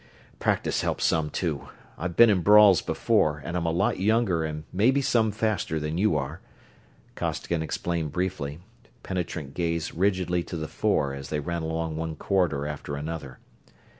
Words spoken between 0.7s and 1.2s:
helps